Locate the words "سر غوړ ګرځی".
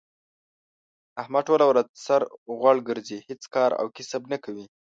2.05-3.17